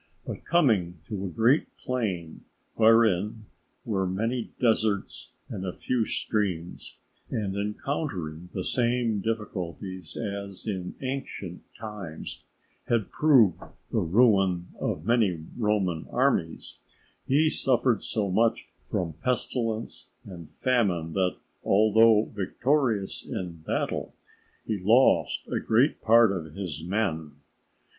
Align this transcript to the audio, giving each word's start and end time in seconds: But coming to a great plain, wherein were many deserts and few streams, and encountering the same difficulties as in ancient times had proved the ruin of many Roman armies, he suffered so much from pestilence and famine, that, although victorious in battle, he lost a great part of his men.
But 0.25 0.45
coming 0.45 0.97
to 1.09 1.25
a 1.25 1.29
great 1.29 1.77
plain, 1.77 2.43
wherein 2.73 3.45
were 3.85 4.07
many 4.07 4.49
deserts 4.59 5.33
and 5.47 5.63
few 5.77 6.07
streams, 6.07 6.97
and 7.29 7.55
encountering 7.55 8.49
the 8.51 8.63
same 8.63 9.19
difficulties 9.19 10.17
as 10.17 10.65
in 10.65 10.95
ancient 11.03 11.61
times 11.79 12.45
had 12.87 13.11
proved 13.11 13.61
the 13.91 13.99
ruin 13.99 14.69
of 14.79 15.05
many 15.05 15.45
Roman 15.55 16.07
armies, 16.09 16.79
he 17.27 17.47
suffered 17.51 18.01
so 18.03 18.31
much 18.31 18.69
from 18.89 19.13
pestilence 19.23 20.09
and 20.25 20.51
famine, 20.51 21.13
that, 21.13 21.37
although 21.63 22.31
victorious 22.35 23.23
in 23.23 23.57
battle, 23.67 24.15
he 24.65 24.79
lost 24.79 25.47
a 25.49 25.59
great 25.59 26.01
part 26.01 26.31
of 26.31 26.55
his 26.55 26.83
men. 26.83 27.33